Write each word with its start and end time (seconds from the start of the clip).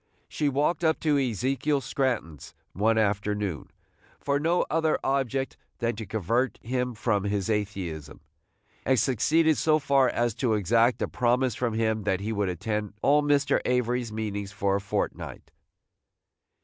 She 0.27 0.49
walked 0.49 0.83
up 0.83 0.99
to 1.01 1.19
Ezekiel 1.19 1.79
Scranton's, 1.79 2.55
one 2.73 2.97
afternoon, 2.97 3.69
for 4.19 4.39
no 4.39 4.65
other 4.67 4.97
object 5.03 5.57
than 5.77 5.95
to 5.97 6.07
convert 6.07 6.57
him 6.63 6.95
from 6.95 7.25
his 7.25 7.51
atheism, 7.51 8.19
and 8.83 8.97
succeeded 8.99 9.57
so 9.59 9.77
far 9.77 10.09
as 10.09 10.33
to 10.33 10.55
exact 10.55 11.03
a 11.03 11.07
promise 11.07 11.53
from 11.53 11.75
him 11.75 12.01
that 12.05 12.19
he 12.19 12.33
would 12.33 12.49
attend 12.49 12.93
all 13.03 13.21
Mr. 13.21 13.61
Avery's 13.63 14.11
meetings 14.11 14.51
for 14.51 14.75
a 14.77 14.81
fortnight. 14.81 15.51